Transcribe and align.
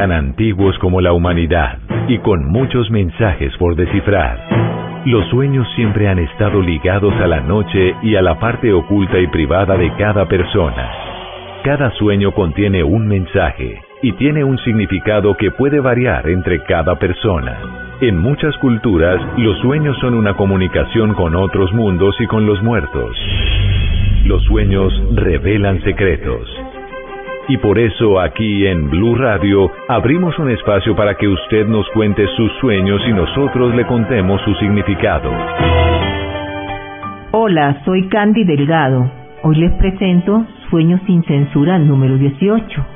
Tan 0.00 0.12
antiguos 0.12 0.78
como 0.78 1.02
la 1.02 1.12
humanidad 1.12 1.76
y 2.08 2.16
con 2.20 2.46
muchos 2.46 2.90
mensajes 2.90 3.54
por 3.58 3.76
descifrar. 3.76 4.38
Los 5.04 5.28
sueños 5.28 5.68
siempre 5.76 6.08
han 6.08 6.18
estado 6.18 6.62
ligados 6.62 7.12
a 7.16 7.26
la 7.26 7.40
noche 7.40 7.94
y 8.02 8.16
a 8.16 8.22
la 8.22 8.38
parte 8.38 8.72
oculta 8.72 9.18
y 9.18 9.26
privada 9.26 9.76
de 9.76 9.92
cada 9.96 10.24
persona. 10.24 10.90
Cada 11.64 11.90
sueño 11.98 12.32
contiene 12.32 12.82
un 12.82 13.06
mensaje 13.08 13.82
y 14.00 14.12
tiene 14.12 14.42
un 14.42 14.56
significado 14.60 15.36
que 15.36 15.50
puede 15.50 15.80
variar 15.80 16.26
entre 16.30 16.64
cada 16.64 16.98
persona. 16.98 17.58
En 18.00 18.16
muchas 18.16 18.56
culturas, 18.56 19.20
los 19.36 19.58
sueños 19.58 19.98
son 19.98 20.14
una 20.14 20.32
comunicación 20.32 21.12
con 21.12 21.36
otros 21.36 21.74
mundos 21.74 22.16
y 22.20 22.26
con 22.26 22.46
los 22.46 22.62
muertos. 22.62 23.14
Los 24.24 24.42
sueños 24.44 24.94
revelan 25.14 25.82
secretos. 25.82 26.48
Y 27.48 27.56
por 27.56 27.78
eso 27.78 28.20
aquí 28.20 28.66
en 28.66 28.90
Blue 28.90 29.16
Radio 29.16 29.70
abrimos 29.88 30.38
un 30.38 30.50
espacio 30.50 30.94
para 30.94 31.16
que 31.16 31.26
usted 31.26 31.66
nos 31.66 31.88
cuente 31.90 32.26
sus 32.36 32.52
sueños 32.60 33.00
y 33.08 33.12
nosotros 33.12 33.74
le 33.74 33.86
contemos 33.86 34.40
su 34.42 34.54
significado. 34.54 35.30
Hola, 37.32 37.82
soy 37.84 38.08
Candy 38.08 38.44
Delgado. 38.44 39.10
Hoy 39.42 39.56
les 39.56 39.72
presento 39.72 40.46
Sueños 40.68 41.00
sin 41.06 41.24
Censura 41.24 41.78
número 41.78 42.18
18. 42.18 42.86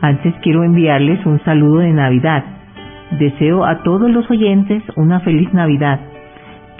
Antes 0.00 0.34
quiero 0.42 0.64
enviarles 0.64 1.24
un 1.24 1.42
saludo 1.44 1.78
de 1.78 1.92
Navidad. 1.92 2.44
Deseo 3.18 3.64
a 3.64 3.82
todos 3.82 4.10
los 4.10 4.30
oyentes 4.30 4.82
una 4.96 5.20
feliz 5.20 5.52
Navidad. 5.54 6.00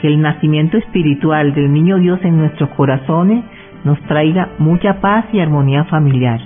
Que 0.01 0.09
el 0.09 0.21
nacimiento 0.21 0.77
espiritual 0.77 1.55
del 1.55 1.73
Niño 1.73 1.99
Dios 1.99 2.21
en 2.23 2.37
nuestros 2.37 2.69
corazones 2.71 3.45
nos 3.85 4.01
traiga 4.03 4.51
mucha 4.59 5.01
paz 5.01 5.27
y 5.33 5.41
armonía 5.41 5.85
familiar. 5.85 6.41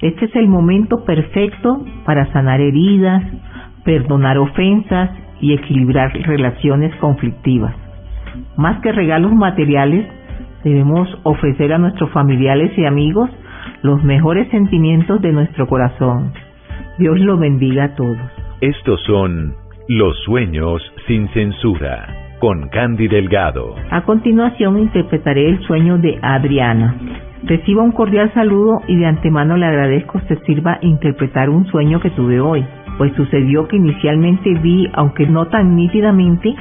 Este 0.00 0.24
es 0.24 0.36
el 0.36 0.48
momento 0.48 1.04
perfecto 1.04 1.84
para 2.04 2.30
sanar 2.32 2.60
heridas, 2.60 3.22
perdonar 3.84 4.38
ofensas 4.38 5.10
y 5.40 5.52
equilibrar 5.52 6.12
relaciones 6.12 6.94
conflictivas. 6.96 7.74
Más 8.56 8.80
que 8.80 8.92
regalos 8.92 9.32
materiales, 9.32 10.06
debemos 10.64 11.08
ofrecer 11.22 11.72
a 11.72 11.78
nuestros 11.78 12.10
familiares 12.10 12.72
y 12.76 12.84
amigos 12.84 13.30
los 13.82 14.02
mejores 14.02 14.48
sentimientos 14.50 15.20
de 15.20 15.32
nuestro 15.32 15.66
corazón. 15.66 16.32
Dios 16.98 17.18
lo 17.20 17.36
bendiga 17.36 17.84
a 17.84 17.94
todos. 17.94 18.18
Estos 18.60 19.00
son 19.02 19.54
los 19.88 20.16
sueños 20.24 20.80
sin 21.06 21.28
censura 21.28 22.21
con 22.42 22.66
Candy 22.70 23.06
Delgado. 23.06 23.76
A 23.92 24.02
continuación 24.02 24.76
interpretaré 24.76 25.48
el 25.48 25.60
sueño 25.60 25.98
de 25.98 26.18
Adriana. 26.22 26.96
Reciba 27.44 27.84
un 27.84 27.92
cordial 27.92 28.34
saludo 28.34 28.80
y 28.88 28.96
de 28.96 29.06
antemano 29.06 29.56
le 29.56 29.66
agradezco 29.66 30.20
se 30.26 30.34
sirva 30.44 30.78
interpretar 30.82 31.48
un 31.48 31.66
sueño 31.66 32.00
que 32.00 32.10
tuve 32.10 32.40
hoy, 32.40 32.66
pues 32.98 33.12
sucedió 33.14 33.68
que 33.68 33.76
inicialmente 33.76 34.54
vi, 34.54 34.90
aunque 34.92 35.24
no 35.24 35.46
tan 35.46 35.76
nítidamente, 35.76 36.52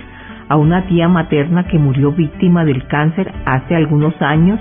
a 0.50 0.56
una 0.56 0.86
tía 0.86 1.08
materna 1.08 1.64
que 1.64 1.80
murió 1.80 2.12
víctima 2.12 2.64
del 2.64 2.86
cáncer 2.86 3.34
hace 3.46 3.76
algunos 3.76 4.14
años, 4.22 4.60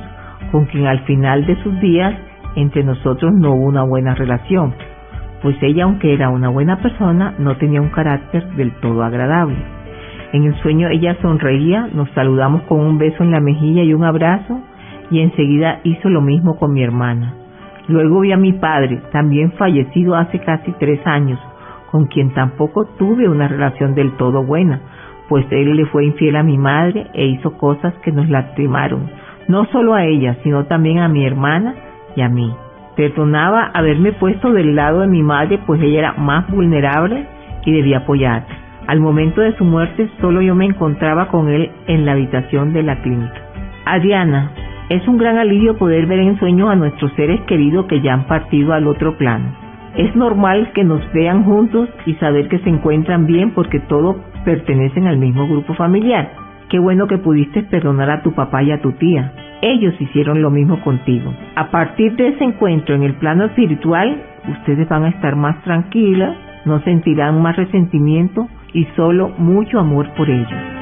con 0.50 0.64
quien 0.64 0.86
al 0.86 1.00
final 1.00 1.44
de 1.44 1.62
sus 1.62 1.78
días 1.80 2.14
entre 2.56 2.82
nosotros 2.82 3.30
no 3.34 3.52
hubo 3.52 3.66
una 3.66 3.82
buena 3.82 4.14
relación, 4.14 4.72
pues 5.42 5.54
ella, 5.60 5.84
aunque 5.84 6.14
era 6.14 6.30
una 6.30 6.48
buena 6.48 6.78
persona, 6.78 7.34
no 7.38 7.58
tenía 7.58 7.82
un 7.82 7.90
carácter 7.90 8.42
del 8.52 8.72
todo 8.80 9.02
agradable. 9.02 9.79
En 10.32 10.44
el 10.44 10.54
sueño 10.62 10.88
ella 10.88 11.16
sonreía, 11.20 11.88
nos 11.92 12.08
saludamos 12.10 12.62
con 12.62 12.80
un 12.80 12.98
beso 12.98 13.24
en 13.24 13.32
la 13.32 13.40
mejilla 13.40 13.82
y 13.82 13.94
un 13.94 14.04
abrazo, 14.04 14.60
y 15.10 15.20
enseguida 15.20 15.80
hizo 15.82 16.08
lo 16.08 16.20
mismo 16.20 16.56
con 16.56 16.72
mi 16.72 16.82
hermana. 16.82 17.34
Luego 17.88 18.20
vi 18.20 18.30
a 18.30 18.36
mi 18.36 18.52
padre, 18.52 19.00
también 19.10 19.52
fallecido 19.52 20.14
hace 20.14 20.38
casi 20.38 20.72
tres 20.78 21.04
años, 21.04 21.40
con 21.90 22.06
quien 22.06 22.32
tampoco 22.32 22.86
tuve 22.96 23.28
una 23.28 23.48
relación 23.48 23.94
del 23.94 24.12
todo 24.12 24.44
buena, 24.44 24.80
pues 25.28 25.44
él 25.50 25.74
le 25.74 25.86
fue 25.86 26.04
infiel 26.04 26.36
a 26.36 26.44
mi 26.44 26.58
madre 26.58 27.08
e 27.14 27.26
hizo 27.26 27.56
cosas 27.58 27.94
que 28.04 28.12
nos 28.12 28.28
lastimaron, 28.28 29.10
no 29.48 29.64
solo 29.66 29.94
a 29.94 30.04
ella, 30.04 30.36
sino 30.44 30.66
también 30.66 30.98
a 30.98 31.08
mi 31.08 31.26
hermana 31.26 31.74
y 32.14 32.20
a 32.20 32.28
mí. 32.28 32.52
Perdonaba 32.96 33.70
haberme 33.74 34.12
puesto 34.12 34.52
del 34.52 34.76
lado 34.76 35.00
de 35.00 35.08
mi 35.08 35.22
madre, 35.22 35.58
pues 35.66 35.80
ella 35.82 35.98
era 35.98 36.12
más 36.12 36.48
vulnerable 36.48 37.26
y 37.64 37.72
debía 37.72 37.98
apoyar. 37.98 38.59
Al 38.90 38.98
momento 38.98 39.40
de 39.40 39.56
su 39.56 39.64
muerte, 39.64 40.10
solo 40.20 40.42
yo 40.42 40.56
me 40.56 40.64
encontraba 40.64 41.28
con 41.28 41.48
él 41.48 41.70
en 41.86 42.04
la 42.04 42.10
habitación 42.10 42.72
de 42.72 42.82
la 42.82 43.00
clínica. 43.02 43.40
Adriana, 43.84 44.50
es 44.88 45.06
un 45.06 45.16
gran 45.16 45.38
alivio 45.38 45.76
poder 45.78 46.06
ver 46.06 46.18
en 46.18 46.36
sueños 46.40 46.68
a 46.68 46.74
nuestros 46.74 47.12
seres 47.12 47.40
queridos 47.42 47.86
que 47.86 48.00
ya 48.00 48.14
han 48.14 48.26
partido 48.26 48.72
al 48.72 48.88
otro 48.88 49.16
plano. 49.16 49.54
Es 49.96 50.16
normal 50.16 50.72
que 50.74 50.82
nos 50.82 51.00
vean 51.12 51.44
juntos 51.44 51.88
y 52.04 52.14
saber 52.14 52.48
que 52.48 52.58
se 52.58 52.68
encuentran 52.68 53.26
bien 53.26 53.52
porque 53.52 53.78
todos 53.78 54.16
pertenecen 54.44 55.06
al 55.06 55.18
mismo 55.18 55.46
grupo 55.46 55.72
familiar. 55.74 56.32
Qué 56.68 56.80
bueno 56.80 57.06
que 57.06 57.18
pudiste 57.18 57.62
perdonar 57.62 58.10
a 58.10 58.22
tu 58.22 58.32
papá 58.32 58.64
y 58.64 58.72
a 58.72 58.82
tu 58.82 58.90
tía. 58.94 59.32
Ellos 59.62 59.94
hicieron 60.00 60.42
lo 60.42 60.50
mismo 60.50 60.80
contigo. 60.80 61.32
A 61.54 61.70
partir 61.70 62.16
de 62.16 62.30
ese 62.30 62.42
encuentro 62.42 62.96
en 62.96 63.04
el 63.04 63.14
plano 63.14 63.44
espiritual, 63.44 64.20
ustedes 64.48 64.88
van 64.88 65.04
a 65.04 65.10
estar 65.10 65.36
más 65.36 65.62
tranquilas, 65.62 66.36
no 66.64 66.80
sentirán 66.80 67.40
más 67.40 67.54
resentimiento 67.54 68.48
y 68.72 68.84
solo 68.96 69.30
mucho 69.38 69.78
amor 69.78 70.08
por 70.16 70.28
ellos. 70.28 70.80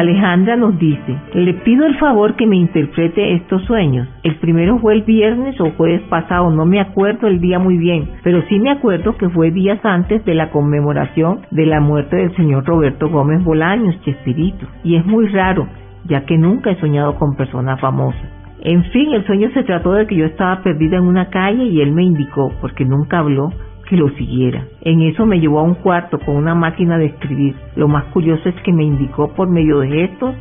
Alejandra 0.00 0.56
nos 0.56 0.78
dice, 0.78 1.16
le 1.34 1.52
pido 1.52 1.84
el 1.84 1.98
favor 1.98 2.34
que 2.36 2.46
me 2.46 2.56
interprete 2.56 3.34
estos 3.34 3.62
sueños. 3.64 4.08
El 4.22 4.36
primero 4.36 4.78
fue 4.78 4.94
el 4.94 5.02
viernes 5.02 5.60
o 5.60 5.72
jueves 5.72 6.00
pasado, 6.08 6.50
no 6.50 6.64
me 6.64 6.80
acuerdo 6.80 7.26
el 7.26 7.38
día 7.38 7.58
muy 7.58 7.76
bien, 7.76 8.08
pero 8.22 8.40
sí 8.48 8.58
me 8.60 8.70
acuerdo 8.70 9.16
que 9.18 9.28
fue 9.28 9.50
días 9.50 9.78
antes 9.84 10.24
de 10.24 10.34
la 10.34 10.50
conmemoración 10.50 11.40
de 11.50 11.66
la 11.66 11.80
muerte 11.80 12.16
del 12.16 12.34
señor 12.36 12.64
Roberto 12.64 13.10
Gómez 13.10 13.44
Bolaños, 13.44 14.00
Chespirito. 14.02 14.66
Y 14.84 14.96
es 14.96 15.04
muy 15.04 15.26
raro, 15.26 15.68
ya 16.06 16.24
que 16.24 16.38
nunca 16.38 16.70
he 16.70 16.80
soñado 16.80 17.16
con 17.16 17.36
personas 17.36 17.78
famosas. 17.78 18.40
En 18.62 18.84
fin, 18.92 19.12
el 19.12 19.26
sueño 19.26 19.50
se 19.54 19.64
trató 19.64 19.92
de 19.92 20.06
que 20.06 20.16
yo 20.16 20.26
estaba 20.26 20.62
perdida 20.62 20.98
en 20.98 21.04
una 21.04 21.30
calle 21.30 21.64
y 21.64 21.80
él 21.80 21.92
me 21.92 22.04
indicó, 22.04 22.52
porque 22.60 22.84
nunca 22.84 23.18
habló, 23.18 23.50
que 23.90 23.96
lo 23.96 24.08
siguiera. 24.10 24.64
En 24.82 25.02
eso 25.02 25.26
me 25.26 25.40
llevó 25.40 25.58
a 25.58 25.64
un 25.64 25.74
cuarto 25.74 26.20
con 26.20 26.36
una 26.36 26.54
máquina 26.54 26.96
de 26.96 27.06
escribir. 27.06 27.56
Lo 27.74 27.88
más 27.88 28.04
curioso 28.12 28.48
es 28.48 28.54
que 28.62 28.72
me 28.72 28.84
indicó 28.84 29.34
por 29.34 29.50
medio 29.50 29.80
de 29.80 29.88
gestos 29.88 30.36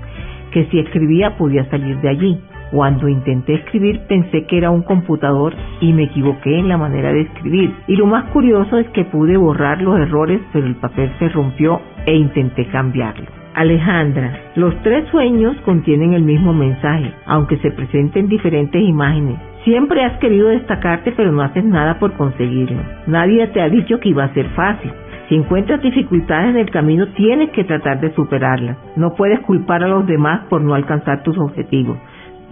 que 0.51 0.65
si 0.65 0.79
escribía 0.79 1.35
podía 1.35 1.67
salir 1.71 1.99
de 1.99 2.09
allí. 2.09 2.39
Cuando 2.71 3.09
intenté 3.09 3.55
escribir 3.55 4.01
pensé 4.07 4.45
que 4.45 4.59
era 4.59 4.69
un 4.69 4.83
computador 4.83 5.55
y 5.81 5.91
me 5.93 6.03
equivoqué 6.03 6.59
en 6.59 6.69
la 6.69 6.77
manera 6.77 7.11
de 7.11 7.21
escribir. 7.21 7.73
Y 7.87 7.95
lo 7.95 8.05
más 8.05 8.25
curioso 8.25 8.77
es 8.77 8.87
que 8.89 9.05
pude 9.05 9.35
borrar 9.35 9.81
los 9.81 9.99
errores, 9.99 10.39
pero 10.53 10.67
el 10.67 10.75
papel 10.75 11.11
se 11.17 11.29
rompió 11.29 11.81
e 12.05 12.15
intenté 12.15 12.67
cambiarlo. 12.67 13.25
Alejandra, 13.55 14.51
los 14.55 14.79
tres 14.83 15.07
sueños 15.09 15.57
contienen 15.65 16.13
el 16.13 16.21
mismo 16.21 16.53
mensaje, 16.53 17.11
aunque 17.25 17.57
se 17.57 17.71
presenten 17.71 18.27
diferentes 18.27 18.79
imágenes. 18.79 19.48
Siempre 19.63 20.03
has 20.03 20.17
querido 20.19 20.47
destacarte, 20.47 21.11
pero 21.11 21.31
no 21.31 21.41
haces 21.41 21.65
nada 21.65 21.99
por 21.99 22.13
conseguirlo. 22.13 22.81
Nadie 23.07 23.45
te 23.47 23.61
ha 23.61 23.69
dicho 23.69 23.99
que 23.99 24.09
iba 24.09 24.23
a 24.23 24.33
ser 24.33 24.47
fácil. 24.49 24.91
Si 25.27 25.35
encuentras 25.35 25.81
dificultades 25.81 26.51
en 26.51 26.57
el 26.57 26.71
camino, 26.71 27.07
tienes 27.09 27.51
que 27.51 27.63
tratar 27.63 27.99
de 27.99 28.13
superarlas. 28.15 28.77
No 28.95 29.13
puedes 29.15 29.39
culpar 29.41 29.83
a 29.83 29.87
los 29.87 30.07
demás 30.07 30.45
por 30.49 30.61
no 30.61 30.73
alcanzar 30.73 31.23
tus 31.23 31.37
objetivos. 31.37 31.97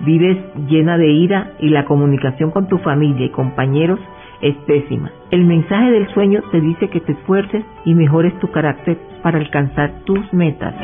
Vives 0.06 0.38
llena 0.68 0.98
de 0.98 1.08
ira 1.08 1.54
y 1.60 1.70
la 1.70 1.86
comunicación 1.86 2.52
con 2.52 2.68
tu 2.68 2.78
familia 2.80 3.26
y 3.26 3.30
compañeros 3.30 4.00
es 4.42 4.56
pésima. 4.68 5.12
El 5.32 5.46
mensaje 5.46 5.92
del 5.92 6.08
sueño 6.10 6.42
te 6.52 6.62
dice 6.62 6.90
que 6.90 7.02
te 7.02 7.14
esfuerces 7.14 7.66
y 7.86 7.96
mejores 7.96 8.38
tu 8.40 8.52
carácter 8.52 8.98
para 9.24 9.40
alcanzar 9.40 9.92
tus 10.06 10.32
metas. 10.32 10.76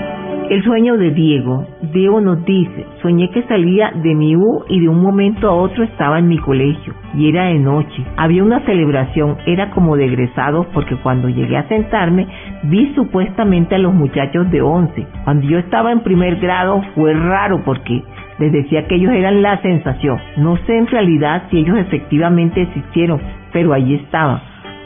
El 0.50 0.62
sueño 0.64 0.98
de 0.98 1.12
Diego. 1.12 1.66
Diego 1.94 2.20
nos 2.20 2.44
dice, 2.44 2.86
soñé 3.02 3.30
que 3.30 3.44
salía 3.44 3.92
de 3.92 4.14
mi 4.14 4.36
U 4.36 4.66
y 4.68 4.82
de 4.82 4.90
un 4.90 5.02
momento 5.02 5.50
a 5.50 5.54
otro 5.54 5.84
estaba 5.84 6.20
en 6.20 6.28
mi 6.28 6.38
colegio 6.38 6.94
y 7.16 7.30
era 7.30 7.46
de 7.46 7.60
noche. 7.60 8.04
Había 8.18 8.44
una 8.44 8.60
celebración, 8.66 9.38
era 9.46 9.72
como 9.72 9.96
de 9.96 10.06
egresados 10.06 10.68
porque 10.74 10.98
cuando 10.98 11.30
llegué 11.30 11.56
a 11.56 11.68
sentarme 11.70 12.28
vi 12.64 12.94
supuestamente 12.94 13.76
a 13.76 13.80
los 13.80 13.94
muchachos 13.94 14.52
de 14.52 14.62
11. 14.62 15.08
Cuando 15.24 15.48
yo 15.48 15.60
estaba 15.60 15.92
en 15.92 16.02
primer 16.02 16.36
grado 16.36 16.82
fue 16.94 17.14
raro 17.14 17.62
porque 17.64 18.04
Les 18.40 18.52
decía 18.52 18.88
que 18.88 18.96
ellos 18.96 19.14
eran 19.14 19.42
la 19.42 19.62
sensación. 19.62 20.18
No 20.38 20.58
sé 20.66 20.78
en 20.78 20.88
realidad 20.88 21.44
si 21.50 21.60
ellos 21.60 21.78
efectivamente 21.78 22.64
existieron, 22.64 23.22
pero 23.52 23.74
allí 23.74 23.96
estaban. 23.96 24.42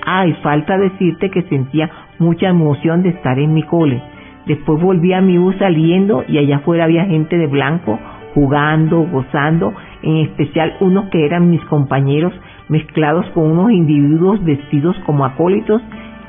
Ay, 0.05 0.33
falta 0.43 0.77
decirte 0.77 1.29
que 1.29 1.43
sentía 1.43 1.89
mucha 2.19 2.49
emoción 2.49 3.03
de 3.03 3.09
estar 3.09 3.39
en 3.39 3.53
mi 3.53 3.63
cole. 3.63 4.01
Después 4.47 4.81
volví 4.81 5.13
a 5.13 5.21
mi 5.21 5.37
bus 5.37 5.55
saliendo 5.57 6.23
y 6.27 6.37
allá 6.37 6.57
afuera 6.57 6.85
había 6.85 7.05
gente 7.05 7.37
de 7.37 7.47
blanco 7.47 7.99
jugando, 8.33 9.01
gozando, 9.11 9.73
en 10.03 10.17
especial 10.17 10.75
unos 10.79 11.09
que 11.09 11.25
eran 11.25 11.49
mis 11.49 11.63
compañeros 11.65 12.31
mezclados 12.69 13.25
con 13.33 13.51
unos 13.51 13.71
individuos 13.71 14.43
vestidos 14.43 14.95
como 15.05 15.25
acólitos 15.25 15.81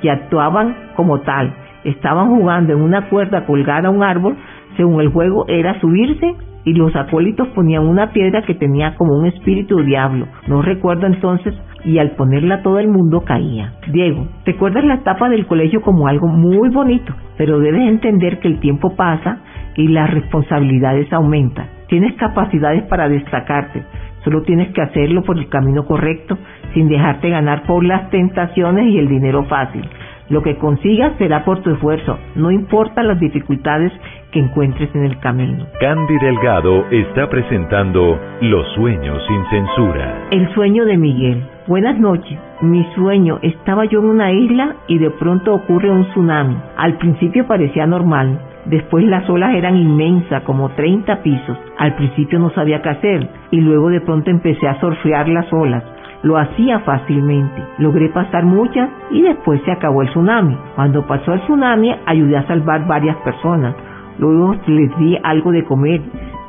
y 0.03 0.09
actuaban 0.09 0.75
como 0.97 1.20
tal. 1.20 1.55
Estaban 1.85 2.29
jugando 2.29 2.73
en 2.73 2.81
una 2.81 3.09
cuerda 3.09 3.44
colgada 3.47 3.88
a 3.88 3.93
un 3.93 4.03
árbol, 4.03 4.37
según 4.76 5.00
el 5.00 5.09
juego 5.09 5.44
era 5.49 5.81
subirse 5.81 6.35
y 6.65 6.73
los 6.73 6.94
acólitos 6.97 7.49
ponían 7.49 7.87
una 7.87 8.11
piedra 8.12 8.43
que 8.43 8.55
tenía 8.55 8.94
como 8.97 9.17
un 9.17 9.26
espíritu 9.26 9.82
diablo. 9.82 10.26
No 10.47 10.62
recuerdo 10.62 11.06
entonces 11.06 11.55
y 11.85 11.99
al 11.99 12.13
ponerla 12.13 12.63
todo 12.63 12.79
el 12.79 12.89
mundo 12.89 13.23
caía. 13.23 13.73
Diego, 13.89 14.27
recuerdas 14.45 14.85
la 14.85 14.95
etapa 14.95 15.29
del 15.29 15.47
colegio 15.47 15.81
como 15.81 16.07
algo 16.07 16.27
muy 16.29 16.69
bonito, 16.71 17.15
pero 17.37 17.61
debes 17.61 17.89
entender 17.89 18.41
que 18.41 18.49
el 18.49 18.61
tiempo 18.61 18.95
pasa 18.97 19.39
y 19.77 19.89
las 19.89 20.11
responsabilidades 20.11 21.13
aumentan. 21.13 21.69
Tienes 21.89 22.15
capacidades 22.17 22.83
para 22.85 23.09
destacarte, 23.09 23.85
solo 24.25 24.43
tienes 24.43 24.73
que 24.73 24.83
hacerlo 24.83 25.23
por 25.23 25.39
el 25.39 25.49
camino 25.49 25.87
correcto, 25.87 26.37
sin 26.75 26.89
dejarte 26.89 27.31
ganar 27.31 27.63
por 27.63 27.85
las 27.85 28.11
tentaciones 28.11 28.87
y 28.89 28.99
el 28.99 29.09
dinero 29.09 29.45
fácil. 29.45 29.89
Lo 30.29 30.43
que 30.43 30.57
consigas 30.57 31.15
será 31.17 31.45
por 31.45 31.63
tu 31.63 31.71
esfuerzo, 31.71 32.19
no 32.35 32.51
importa 32.51 33.03
las 33.03 33.19
dificultades 33.19 33.91
que 34.31 34.41
encuentres 34.41 34.95
en 34.95 35.05
el 35.05 35.19
camino. 35.21 35.65
Candy 35.81 36.19
Delgado 36.21 36.85
está 36.91 37.31
presentando 37.31 38.21
Los 38.43 38.67
sueños 38.75 39.23
sin 39.27 39.45
censura. 39.47 40.29
El 40.31 40.53
sueño 40.53 40.85
de 40.85 40.99
Miguel. 40.99 41.43
Buenas 41.69 42.00
noches. 42.00 42.38
Mi 42.62 42.82
sueño, 42.94 43.41
estaba 43.43 43.85
yo 43.85 43.99
en 43.99 44.06
una 44.06 44.32
isla 44.32 44.76
y 44.87 44.97
de 44.97 45.11
pronto 45.11 45.53
ocurre 45.53 45.91
un 45.91 46.06
tsunami. 46.06 46.56
Al 46.79 46.97
principio 46.97 47.47
parecía 47.47 47.87
normal, 47.87 48.41
Después 48.65 49.05
las 49.05 49.29
olas 49.31 49.55
eran 49.55 49.76
inmensas, 49.76 50.43
como 50.44 50.70
30 50.70 51.23
pisos. 51.23 51.59
Al 51.79 51.94
principio 51.94 52.38
no 52.38 52.50
sabía 52.50 52.82
qué 52.82 52.88
hacer 52.88 53.29
y 53.50 53.61
luego 53.61 53.88
de 53.91 54.00
pronto 54.00 54.31
empecé 54.31 54.67
a 54.67 54.81
surfear 54.81 55.29
las 55.29 55.50
olas. 55.53 55.85
Lo 56.23 56.38
hacía 56.38 56.81
fácilmente. 56.81 57.62
Logré 57.79 58.09
pasar 58.09 58.44
muchas 58.44 58.88
y 59.11 59.23
después 59.23 59.61
se 59.65 59.73
acabó 59.73 60.03
el 60.03 60.09
tsunami. 60.09 60.56
Cuando 60.75 61.06
pasó 61.06 61.35
el 61.35 61.41
tsunami 61.41 61.94
ayudé 62.06 62.38
a 62.38 62.47
salvar 62.47 62.87
varias 62.87 63.17
personas. 63.19 63.75
Luego 64.19 64.55
les 64.67 64.99
di 64.99 65.19
algo 65.23 65.53
de 65.53 65.65
comer. 65.65 66.00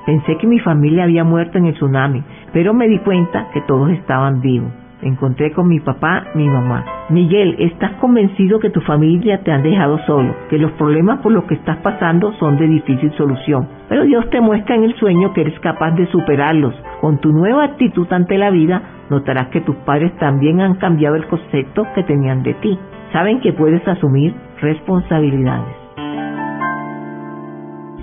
Pensé 0.06 0.38
que 0.38 0.48
mi 0.48 0.60
familia 0.60 1.04
había 1.04 1.24
muerto 1.24 1.58
en 1.58 1.66
el 1.66 1.74
tsunami, 1.74 2.24
pero 2.52 2.74
me 2.74 2.88
di 2.88 3.00
cuenta 3.00 3.48
que 3.54 3.62
todos 3.62 3.92
estaban 3.92 4.42
vivos. 4.42 4.79
Encontré 5.02 5.54
con 5.54 5.68
mi 5.70 5.80
papá, 5.80 6.26
mi 6.36 6.46
mamá. 6.50 6.84
Miguel, 7.10 7.56
¿estás 7.60 7.94
convencido 8.02 8.60
que 8.60 8.70
tu 8.70 8.82
familia 8.82 9.42
te 9.44 9.52
han 9.52 9.64
dejado 9.64 9.98
solo? 10.06 10.36
Que 10.50 10.58
los 10.58 10.72
problemas 10.74 11.20
por 11.20 11.32
los 11.32 11.46
que 11.46 11.54
estás 11.54 11.78
pasando 11.78 12.34
son 12.34 12.58
de 12.58 12.68
difícil 12.68 13.12
solución. 13.14 13.66
Pero 13.88 14.04
Dios 14.04 14.30
te 14.30 14.42
muestra 14.42 14.76
en 14.76 14.84
el 14.84 14.96
sueño 14.96 15.32
que 15.32 15.42
eres 15.42 15.58
capaz 15.62 15.92
de 15.92 16.06
superarlos. 16.08 16.76
Con 17.00 17.18
tu 17.20 17.32
nueva 17.32 17.64
actitud 17.64 18.12
ante 18.12 18.38
la 18.38 18.50
vida, 18.50 18.82
notarás 19.10 19.48
que 19.48 19.62
tus 19.62 19.76
padres 19.78 20.14
también 20.18 20.60
han 20.60 20.76
cambiado 20.76 21.16
el 21.16 21.28
concepto 21.28 21.86
que 21.96 22.04
tenían 22.04 22.44
de 22.44 22.56
ti. 22.56 22.78
Saben 23.14 23.40
que 23.40 23.54
puedes 23.54 23.88
asumir 23.88 24.36
responsabilidades. 24.60 25.76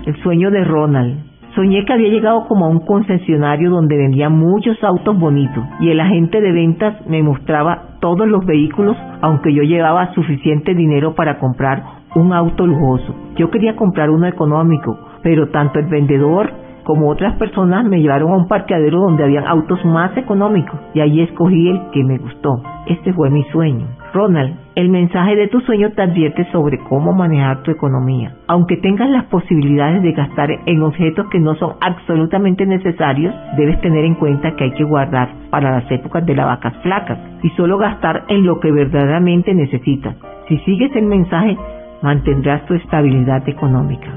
El 0.07 0.15
sueño 0.23 0.49
de 0.49 0.63
Ronald. 0.63 1.26
Soñé 1.57 1.85
que 1.85 1.93
había 1.93 2.09
llegado 2.09 2.45
como 2.47 2.65
a 2.65 2.69
un 2.69 2.81
concesionario 2.81 3.71
donde 3.71 3.97
vendían 3.97 4.37
muchos 4.37 4.77
autos 4.83 5.17
bonitos 5.17 5.63
y 5.79 5.89
el 5.89 5.99
agente 5.99 6.39
de 6.39 6.51
ventas 6.51 6.95
me 7.07 7.23
mostraba 7.23 7.97
todos 7.99 8.27
los 8.27 8.45
vehículos 8.45 8.95
aunque 9.21 9.51
yo 9.51 9.63
llevaba 9.63 10.13
suficiente 10.13 10.75
dinero 10.75 11.15
para 11.15 11.39
comprar 11.39 11.81
un 12.13 12.31
auto 12.31 12.67
lujoso. 12.67 13.15
Yo 13.37 13.49
quería 13.49 13.75
comprar 13.75 14.11
uno 14.11 14.27
económico, 14.27 14.99
pero 15.23 15.49
tanto 15.49 15.79
el 15.79 15.87
vendedor 15.87 16.53
como 16.83 17.09
otras 17.09 17.35
personas 17.37 17.85
me 17.85 18.01
llevaron 18.01 18.33
a 18.33 18.37
un 18.37 18.47
parqueadero 18.47 18.99
donde 18.99 19.23
habían 19.23 19.47
autos 19.47 19.83
más 19.83 20.15
económicos 20.15 20.79
y 20.93 21.01
allí 21.01 21.21
escogí 21.21 21.69
el 21.69 21.89
que 21.91 22.03
me 22.03 22.19
gustó. 22.19 22.61
Este 22.85 23.13
fue 23.13 23.31
mi 23.31 23.43
sueño. 23.45 23.87
Ronald, 24.13 24.55
el 24.75 24.89
mensaje 24.89 25.35
de 25.35 25.47
tu 25.47 25.59
sueño 25.61 25.91
te 25.91 26.01
advierte 26.01 26.45
sobre 26.51 26.79
cómo 26.79 27.13
manejar 27.13 27.63
tu 27.63 27.71
economía. 27.71 28.35
Aunque 28.47 28.77
tengas 28.77 29.09
las 29.09 29.25
posibilidades 29.25 30.01
de 30.01 30.13
gastar 30.13 30.49
en 30.65 30.81
objetos 30.81 31.27
que 31.29 31.39
no 31.39 31.55
son 31.55 31.75
absolutamente 31.81 32.65
necesarios, 32.65 33.33
debes 33.57 33.79
tener 33.81 34.05
en 34.05 34.15
cuenta 34.15 34.55
que 34.55 34.65
hay 34.65 34.71
que 34.71 34.83
guardar 34.83 35.29
para 35.49 35.71
las 35.71 35.91
épocas 35.91 36.25
de 36.25 36.35
las 36.35 36.45
vacas 36.45 36.73
flacas 36.83 37.19
y 37.43 37.49
solo 37.51 37.77
gastar 37.77 38.23
en 38.29 38.45
lo 38.45 38.59
que 38.59 38.71
verdaderamente 38.71 39.53
necesitas. 39.53 40.15
Si 40.47 40.57
sigues 40.59 40.95
el 40.95 41.05
mensaje, 41.05 41.57
mantendrás 42.01 42.65
tu 42.65 42.73
estabilidad 42.73 43.47
económica. 43.47 44.07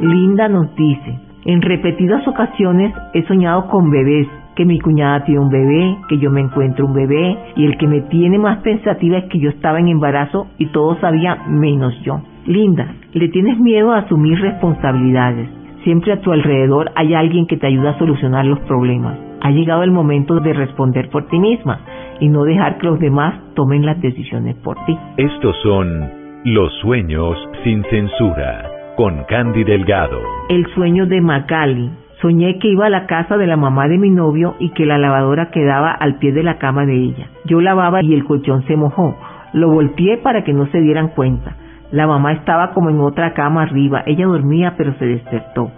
Linda 0.00 0.48
nos 0.48 0.74
dice, 0.76 1.18
en 1.44 1.62
repetidas 1.62 2.26
ocasiones 2.28 2.92
he 3.14 3.22
soñado 3.26 3.68
con 3.68 3.90
bebés, 3.90 4.28
que 4.56 4.64
mi 4.64 4.80
cuñada 4.80 5.24
tiene 5.24 5.40
un 5.40 5.50
bebé, 5.50 5.96
que 6.08 6.18
yo 6.18 6.30
me 6.30 6.40
encuentro 6.40 6.86
un 6.86 6.94
bebé, 6.94 7.36
y 7.56 7.66
el 7.66 7.76
que 7.76 7.86
me 7.86 8.00
tiene 8.02 8.38
más 8.38 8.58
pensativa 8.62 9.18
es 9.18 9.24
que 9.26 9.38
yo 9.38 9.50
estaba 9.50 9.78
en 9.78 9.88
embarazo 9.88 10.48
y 10.58 10.66
todo 10.72 10.98
sabía 10.98 11.44
menos 11.48 11.94
yo. 12.02 12.20
Linda, 12.46 12.94
le 13.12 13.28
tienes 13.28 13.58
miedo 13.58 13.92
a 13.92 13.98
asumir 13.98 14.40
responsabilidades. 14.40 15.48
Siempre 15.84 16.12
a 16.12 16.20
tu 16.20 16.32
alrededor 16.32 16.90
hay 16.96 17.14
alguien 17.14 17.46
que 17.46 17.56
te 17.56 17.66
ayuda 17.66 17.90
a 17.90 17.98
solucionar 17.98 18.44
los 18.44 18.58
problemas. 18.60 19.18
Ha 19.42 19.50
llegado 19.50 19.82
el 19.82 19.92
momento 19.92 20.40
de 20.40 20.52
responder 20.52 21.10
por 21.10 21.28
ti 21.28 21.38
misma 21.38 21.80
y 22.18 22.28
no 22.28 22.44
dejar 22.44 22.78
que 22.78 22.86
los 22.86 22.98
demás 22.98 23.34
tomen 23.54 23.84
las 23.84 24.00
decisiones 24.00 24.56
por 24.56 24.76
ti. 24.86 24.96
Estos 25.18 25.54
son 25.62 26.10
los 26.44 26.72
sueños 26.80 27.36
sin 27.62 27.84
censura 27.84 28.70
con 28.96 29.24
Candy 29.24 29.64
Delgado. 29.64 30.18
El 30.48 30.66
sueño 30.74 31.06
de 31.06 31.20
Magali. 31.20 31.90
Soñé 32.20 32.58
que 32.58 32.68
iba 32.68 32.86
a 32.86 32.90
la 32.90 33.06
casa 33.06 33.36
de 33.36 33.46
la 33.46 33.56
mamá 33.56 33.88
de 33.88 33.98
mi 33.98 34.10
novio 34.10 34.54
y 34.58 34.70
que 34.70 34.86
la 34.86 34.96
lavadora 34.96 35.50
quedaba 35.50 35.90
al 35.90 36.16
pie 36.16 36.32
de 36.32 36.42
la 36.42 36.58
cama 36.58 36.86
de 36.86 36.94
ella. 36.94 37.28
Yo 37.44 37.60
lavaba 37.60 38.02
y 38.02 38.14
el 38.14 38.24
colchón 38.24 38.62
se 38.66 38.76
mojó. 38.76 39.16
Lo 39.52 39.70
volteé 39.70 40.16
para 40.18 40.42
que 40.42 40.54
no 40.54 40.66
se 40.66 40.80
dieran 40.80 41.08
cuenta. 41.08 41.56
La 41.90 42.06
mamá 42.06 42.32
estaba 42.32 42.72
como 42.72 42.88
en 42.90 43.00
otra 43.00 43.34
cama 43.34 43.62
arriba. 43.62 44.02
Ella 44.06 44.26
dormía 44.26 44.74
pero 44.76 44.94
se 44.94 45.04
despertó. 45.04 45.70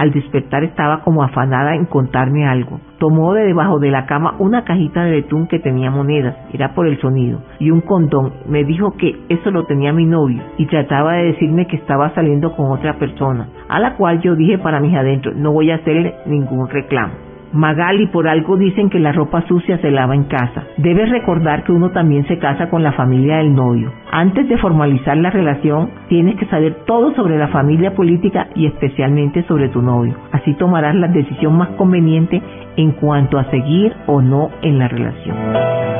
Al 0.00 0.12
despertar 0.12 0.64
estaba 0.64 1.02
como 1.02 1.22
afanada 1.22 1.74
en 1.74 1.84
contarme 1.84 2.46
algo. 2.46 2.80
Tomó 2.98 3.34
de 3.34 3.44
debajo 3.44 3.78
de 3.78 3.90
la 3.90 4.06
cama 4.06 4.34
una 4.38 4.64
cajita 4.64 5.04
de 5.04 5.10
betún 5.10 5.46
que 5.46 5.58
tenía 5.58 5.90
monedas, 5.90 6.34
era 6.54 6.72
por 6.72 6.86
el 6.86 6.98
sonido, 7.02 7.42
y 7.58 7.70
un 7.70 7.82
condón. 7.82 8.32
Me 8.48 8.64
dijo 8.64 8.92
que 8.92 9.14
eso 9.28 9.50
lo 9.50 9.66
tenía 9.66 9.92
mi 9.92 10.06
novio 10.06 10.42
y 10.56 10.64
trataba 10.64 11.16
de 11.16 11.24
decirme 11.24 11.66
que 11.66 11.76
estaba 11.76 12.14
saliendo 12.14 12.56
con 12.56 12.70
otra 12.70 12.94
persona, 12.94 13.48
a 13.68 13.78
la 13.78 13.96
cual 13.96 14.22
yo 14.22 14.34
dije 14.36 14.56
para 14.56 14.80
mis 14.80 14.96
adentro, 14.96 15.32
no 15.36 15.52
voy 15.52 15.70
a 15.70 15.74
hacerle 15.74 16.14
ningún 16.24 16.66
reclamo. 16.70 17.29
Magali, 17.52 18.06
por 18.06 18.28
algo 18.28 18.56
dicen 18.56 18.90
que 18.90 19.00
la 19.00 19.12
ropa 19.12 19.42
sucia 19.48 19.78
se 19.78 19.90
lava 19.90 20.14
en 20.14 20.24
casa. 20.24 20.64
Debes 20.76 21.10
recordar 21.10 21.64
que 21.64 21.72
uno 21.72 21.90
también 21.90 22.26
se 22.28 22.38
casa 22.38 22.70
con 22.70 22.82
la 22.82 22.92
familia 22.92 23.38
del 23.38 23.54
novio. 23.54 23.92
Antes 24.12 24.48
de 24.48 24.56
formalizar 24.58 25.16
la 25.16 25.30
relación, 25.30 25.90
tienes 26.08 26.36
que 26.36 26.46
saber 26.46 26.84
todo 26.86 27.12
sobre 27.14 27.38
la 27.38 27.48
familia 27.48 27.94
política 27.94 28.48
y 28.54 28.66
especialmente 28.66 29.42
sobre 29.44 29.68
tu 29.68 29.82
novio. 29.82 30.14
Así 30.30 30.54
tomarás 30.54 30.94
la 30.94 31.08
decisión 31.08 31.56
más 31.56 31.70
conveniente 31.70 32.40
en 32.76 32.92
cuanto 32.92 33.38
a 33.38 33.50
seguir 33.50 33.92
o 34.06 34.22
no 34.22 34.50
en 34.62 34.78
la 34.78 34.86
relación. 34.86 35.36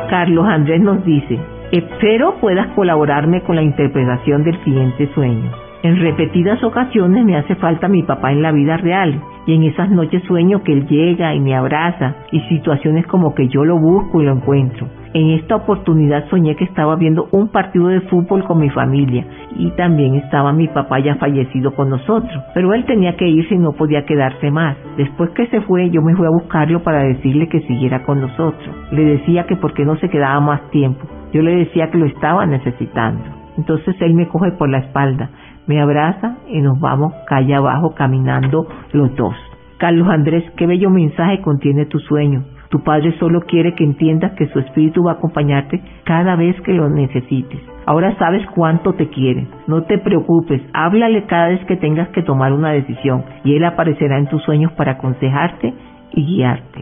Carlos 0.08 0.46
Andrés 0.46 0.80
nos 0.80 1.04
dice, 1.04 1.38
espero 1.72 2.36
puedas 2.40 2.68
colaborarme 2.74 3.42
con 3.42 3.56
la 3.56 3.62
interpretación 3.62 4.44
del 4.44 4.62
siguiente 4.64 5.08
sueño. 5.14 5.69
En 5.82 5.98
repetidas 5.98 6.62
ocasiones 6.62 7.24
me 7.24 7.36
hace 7.36 7.54
falta 7.54 7.88
mi 7.88 8.02
papá 8.02 8.32
en 8.32 8.42
la 8.42 8.52
vida 8.52 8.76
real 8.76 9.18
y 9.46 9.54
en 9.54 9.62
esas 9.62 9.90
noches 9.90 10.22
sueño 10.24 10.62
que 10.62 10.74
él 10.74 10.86
llega 10.86 11.34
y 11.34 11.40
me 11.40 11.56
abraza 11.56 12.16
y 12.32 12.40
situaciones 12.50 13.06
como 13.06 13.34
que 13.34 13.48
yo 13.48 13.64
lo 13.64 13.78
busco 13.78 14.20
y 14.20 14.26
lo 14.26 14.32
encuentro. 14.32 14.86
En 15.14 15.30
esta 15.30 15.56
oportunidad 15.56 16.28
soñé 16.28 16.54
que 16.54 16.64
estaba 16.64 16.96
viendo 16.96 17.28
un 17.32 17.48
partido 17.48 17.88
de 17.88 18.02
fútbol 18.02 18.44
con 18.44 18.58
mi 18.58 18.68
familia 18.68 19.24
y 19.56 19.70
también 19.70 20.16
estaba 20.16 20.52
mi 20.52 20.68
papá 20.68 21.00
ya 21.00 21.14
fallecido 21.14 21.74
con 21.74 21.88
nosotros, 21.88 22.44
pero 22.52 22.74
él 22.74 22.84
tenía 22.84 23.16
que 23.16 23.26
irse 23.26 23.54
y 23.54 23.58
no 23.58 23.72
podía 23.72 24.04
quedarse 24.04 24.50
más. 24.50 24.76
Después 24.98 25.30
que 25.30 25.46
se 25.46 25.62
fue 25.62 25.88
yo 25.88 26.02
me 26.02 26.14
fui 26.14 26.26
a 26.26 26.30
buscarlo 26.30 26.82
para 26.82 27.04
decirle 27.04 27.48
que 27.48 27.60
siguiera 27.60 28.04
con 28.04 28.20
nosotros. 28.20 28.76
Le 28.92 29.04
decía 29.04 29.46
que 29.46 29.56
por 29.56 29.72
qué 29.72 29.86
no 29.86 29.96
se 29.96 30.10
quedaba 30.10 30.38
más 30.40 30.70
tiempo. 30.70 31.06
Yo 31.32 31.40
le 31.40 31.56
decía 31.56 31.90
que 31.90 31.96
lo 31.96 32.04
estaba 32.04 32.44
necesitando. 32.44 33.39
Entonces 33.60 33.94
él 34.00 34.14
me 34.14 34.26
coge 34.26 34.52
por 34.52 34.68
la 34.68 34.78
espalda 34.78 35.30
me 35.70 35.80
abraza 35.80 36.36
y 36.48 36.60
nos 36.60 36.80
vamos 36.80 37.14
calle 37.28 37.54
abajo 37.54 37.94
caminando 37.94 38.66
los 38.92 39.14
dos. 39.14 39.36
Carlos 39.78 40.08
Andrés, 40.08 40.42
qué 40.56 40.66
bello 40.66 40.90
mensaje 40.90 41.40
contiene 41.42 41.86
tu 41.86 42.00
sueño. 42.00 42.44
Tu 42.70 42.82
Padre 42.82 43.16
solo 43.20 43.42
quiere 43.42 43.74
que 43.74 43.84
entiendas 43.84 44.32
que 44.32 44.48
su 44.48 44.58
Espíritu 44.58 45.04
va 45.04 45.12
a 45.12 45.14
acompañarte 45.14 45.80
cada 46.04 46.34
vez 46.34 46.60
que 46.62 46.72
lo 46.72 46.88
necesites. 46.88 47.60
Ahora 47.86 48.16
sabes 48.18 48.44
cuánto 48.54 48.94
te 48.94 49.08
quiere. 49.10 49.46
No 49.68 49.82
te 49.84 49.98
preocupes, 49.98 50.60
háblale 50.72 51.24
cada 51.26 51.48
vez 51.48 51.64
que 51.66 51.76
tengas 51.76 52.08
que 52.08 52.22
tomar 52.22 52.52
una 52.52 52.72
decisión 52.72 53.24
y 53.44 53.54
Él 53.54 53.64
aparecerá 53.64 54.18
en 54.18 54.26
tus 54.26 54.42
sueños 54.42 54.72
para 54.72 54.92
aconsejarte 54.92 55.72
y 56.12 56.26
guiarte. 56.26 56.80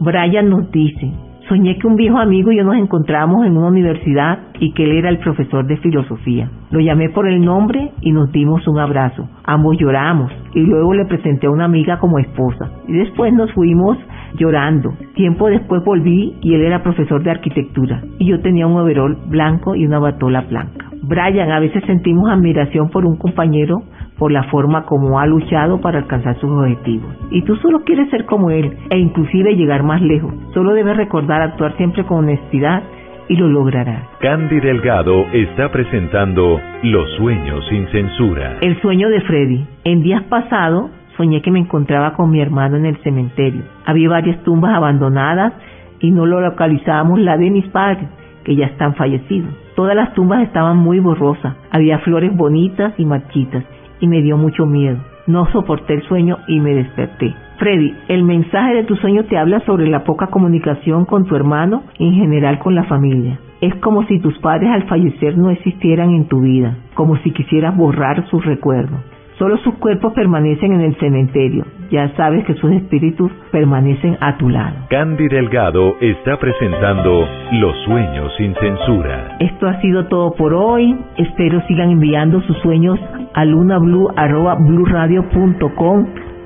Brian 0.00 0.48
nos 0.48 0.70
dice, 0.70 1.12
Soñé 1.48 1.76
que 1.78 1.86
un 1.86 1.96
viejo 1.96 2.18
amigo 2.18 2.52
y 2.52 2.56
yo 2.56 2.64
nos 2.64 2.76
encontrábamos 2.76 3.44
en 3.44 3.56
una 3.56 3.68
universidad 3.68 4.38
y 4.60 4.72
que 4.72 4.84
él 4.84 4.92
era 4.92 5.10
el 5.10 5.18
profesor 5.18 5.66
de 5.66 5.76
filosofía. 5.76 6.50
Lo 6.70 6.80
llamé 6.80 7.10
por 7.10 7.28
el 7.28 7.44
nombre 7.44 7.92
y 8.00 8.12
nos 8.12 8.32
dimos 8.32 8.66
un 8.66 8.78
abrazo. 8.78 9.28
Ambos 9.44 9.76
lloramos 9.78 10.32
y 10.54 10.60
luego 10.60 10.94
le 10.94 11.04
presenté 11.04 11.46
a 11.46 11.50
una 11.50 11.66
amiga 11.66 11.98
como 11.98 12.18
esposa. 12.18 12.70
Y 12.88 12.94
después 12.94 13.32
nos 13.34 13.52
fuimos 13.52 13.98
llorando. 14.38 14.94
Tiempo 15.14 15.48
después 15.48 15.84
volví 15.84 16.34
y 16.40 16.54
él 16.54 16.62
era 16.62 16.82
profesor 16.82 17.22
de 17.22 17.30
arquitectura 17.30 18.02
y 18.18 18.30
yo 18.30 18.40
tenía 18.40 18.66
un 18.66 18.76
overol 18.76 19.16
blanco 19.26 19.74
y 19.74 19.84
una 19.86 19.98
batola 19.98 20.42
blanca. 20.42 20.90
Brian, 21.02 21.50
a 21.50 21.60
veces 21.60 21.84
sentimos 21.84 22.30
admiración 22.30 22.88
por 22.88 23.04
un 23.04 23.16
compañero 23.16 23.82
por 24.18 24.30
la 24.30 24.44
forma 24.44 24.84
como 24.84 25.18
ha 25.18 25.26
luchado 25.26 25.80
para 25.80 25.98
alcanzar 25.98 26.38
sus 26.38 26.50
objetivos. 26.50 27.14
Y 27.30 27.42
tú 27.42 27.56
solo 27.56 27.80
quieres 27.84 28.10
ser 28.10 28.24
como 28.26 28.50
él 28.50 28.76
e 28.90 28.98
inclusive 28.98 29.56
llegar 29.56 29.82
más 29.82 30.00
lejos. 30.00 30.32
Solo 30.52 30.72
debes 30.72 30.96
recordar 30.96 31.42
actuar 31.42 31.76
siempre 31.76 32.04
con 32.04 32.18
honestidad 32.18 32.82
y 33.28 33.36
lo 33.36 33.48
lograrás. 33.48 34.06
Candy 34.20 34.60
Delgado 34.60 35.26
está 35.32 35.70
presentando 35.70 36.60
Los 36.82 37.10
sueños 37.16 37.64
sin 37.68 37.86
censura. 37.88 38.58
El 38.60 38.80
sueño 38.80 39.08
de 39.08 39.20
Freddy. 39.22 39.66
En 39.84 40.02
días 40.02 40.22
pasados 40.24 40.90
soñé 41.16 41.42
que 41.42 41.50
me 41.50 41.60
encontraba 41.60 42.14
con 42.14 42.30
mi 42.30 42.40
hermano 42.40 42.76
en 42.76 42.86
el 42.86 42.96
cementerio. 42.98 43.62
Había 43.86 44.08
varias 44.08 44.42
tumbas 44.42 44.74
abandonadas 44.74 45.54
y 46.00 46.10
no 46.10 46.26
lo 46.26 46.40
localizábamos 46.40 47.18
la 47.20 47.36
de 47.36 47.50
mis 47.50 47.66
padres, 47.68 48.08
que 48.44 48.56
ya 48.56 48.66
están 48.66 48.94
fallecidos. 48.94 49.50
Todas 49.74 49.96
las 49.96 50.12
tumbas 50.12 50.42
estaban 50.42 50.76
muy 50.76 50.98
borrosas, 50.98 51.56
había 51.70 51.98
flores 52.00 52.36
bonitas 52.36 52.92
y 52.98 53.06
marchitas 53.06 53.64
y 54.04 54.06
me 54.06 54.22
dio 54.22 54.36
mucho 54.36 54.66
miedo. 54.66 54.98
No 55.26 55.46
soporté 55.50 55.94
el 55.94 56.02
sueño 56.02 56.38
y 56.46 56.60
me 56.60 56.74
desperté. 56.74 57.34
Freddy, 57.58 57.94
el 58.08 58.24
mensaje 58.24 58.74
de 58.74 58.84
tu 58.84 58.96
sueño 58.96 59.24
te 59.24 59.38
habla 59.38 59.60
sobre 59.60 59.86
la 59.86 60.04
poca 60.04 60.26
comunicación 60.26 61.06
con 61.06 61.24
tu 61.24 61.34
hermano 61.34 61.84
y 61.98 62.08
en 62.08 62.14
general 62.14 62.58
con 62.58 62.74
la 62.74 62.84
familia. 62.84 63.38
Es 63.60 63.74
como 63.76 64.04
si 64.06 64.18
tus 64.18 64.36
padres 64.38 64.68
al 64.70 64.82
fallecer 64.84 65.38
no 65.38 65.50
existieran 65.50 66.10
en 66.10 66.28
tu 66.28 66.42
vida, 66.42 66.76
como 66.94 67.16
si 67.18 67.30
quisieras 67.30 67.74
borrar 67.74 68.28
sus 68.28 68.44
recuerdos. 68.44 69.00
Solo 69.38 69.56
sus 69.58 69.74
cuerpos 69.76 70.12
permanecen 70.12 70.74
en 70.74 70.80
el 70.82 70.94
cementerio. 70.96 71.64
Ya 71.90 72.14
sabes 72.16 72.44
que 72.44 72.54
sus 72.54 72.70
espíritus 72.72 73.32
permanecen 73.50 74.16
a 74.20 74.36
tu 74.36 74.48
lado. 74.48 74.76
Candy 74.90 75.28
Delgado 75.28 75.96
está 76.00 76.36
presentando 76.38 77.26
Los 77.52 77.76
sueños 77.84 78.32
sin 78.36 78.54
censura. 78.54 79.36
Esto 79.40 79.66
ha 79.66 79.80
sido 79.80 80.06
todo 80.06 80.34
por 80.34 80.54
hoy. 80.54 80.96
Espero 81.16 81.60
sigan 81.66 81.90
enviando 81.90 82.42
sus 82.42 82.56
sueños 82.58 83.00
a. 83.34 83.78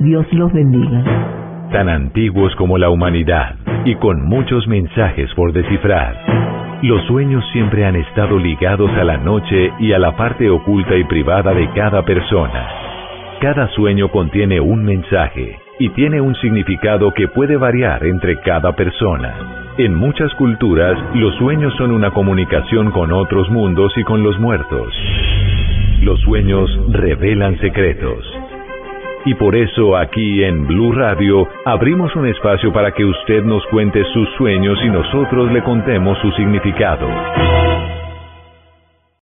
Dios 0.00 0.26
los 0.33 0.52
bendiga. 0.52 1.04
Tan 1.71 1.88
antiguos 1.88 2.54
como 2.57 2.78
la 2.78 2.88
humanidad 2.88 3.57
y 3.85 3.95
con 3.97 4.25
muchos 4.25 4.66
mensajes 4.68 5.28
por 5.35 5.52
descifrar. 5.52 6.16
Los 6.83 7.04
sueños 7.07 7.45
siempre 7.52 7.85
han 7.85 7.97
estado 7.97 8.38
ligados 8.38 8.90
a 8.92 9.04
la 9.04 9.18
noche 9.18 9.73
y 9.78 9.92
a 9.92 9.99
la 9.99 10.16
parte 10.16 10.49
oculta 10.49 10.97
y 10.97 11.04
privada 11.04 11.52
de 11.52 11.68
cada 11.73 12.02
persona. 12.04 12.66
Cada 13.40 13.68
sueño 13.68 14.09
contiene 14.09 14.59
un 14.59 14.83
mensaje 14.83 15.59
y 15.78 15.90
tiene 15.90 16.21
un 16.23 16.35
significado 16.37 17.12
que 17.12 17.28
puede 17.28 17.57
variar 17.57 18.04
entre 18.04 18.40
cada 18.40 18.73
persona. 18.73 19.35
En 19.76 19.95
muchas 19.95 20.33
culturas, 20.35 20.99
los 21.14 21.35
sueños 21.37 21.75
son 21.76 21.92
una 21.92 22.11
comunicación 22.12 22.90
con 22.92 23.12
otros 23.12 23.50
mundos 23.50 23.92
y 23.97 24.04
con 24.04 24.23
los 24.23 24.38
muertos. 24.40 24.95
Los 26.08 26.22
sueños 26.22 26.70
revelan 26.88 27.58
secretos. 27.60 28.24
Y 29.26 29.34
por 29.34 29.54
eso 29.54 29.94
aquí 29.94 30.42
en 30.42 30.66
Blue 30.66 30.90
Radio 30.92 31.46
abrimos 31.66 32.16
un 32.16 32.26
espacio 32.26 32.72
para 32.72 32.92
que 32.92 33.04
usted 33.04 33.44
nos 33.44 33.62
cuente 33.66 34.02
sus 34.14 34.26
sueños 34.38 34.78
y 34.82 34.88
nosotros 34.88 35.52
le 35.52 35.62
contemos 35.62 36.16
su 36.22 36.30
significado. 36.30 37.06